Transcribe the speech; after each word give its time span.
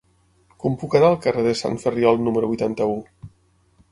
Com 0.63 0.77
puc 0.83 0.95
anar 0.99 1.09
al 1.11 1.17
carrer 1.25 1.43
de 1.49 1.51
Sant 1.59 1.77
Ferriol 1.85 2.19
número 2.29 2.49
vuitanta-u? 2.53 2.99